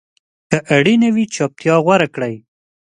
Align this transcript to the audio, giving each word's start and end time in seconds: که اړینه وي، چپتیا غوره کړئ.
که 0.49 0.57
اړینه 0.75 1.09
وي، 1.15 1.25
چپتیا 1.35 1.75
غوره 1.85 2.07
کړئ. 2.15 2.35